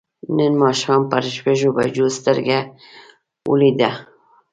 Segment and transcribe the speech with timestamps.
[0.37, 2.57] نن ماښام پر شپږو بجو سترګه
[3.49, 3.91] ولوېده.